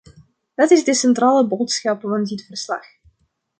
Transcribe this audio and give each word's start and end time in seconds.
Dat 0.55 0.71
is 0.71 0.83
de 0.83 0.93
centrale 0.93 1.47
boodschap 1.47 2.01
van 2.01 2.23
dit 2.23 2.43
verslag. 2.45 2.85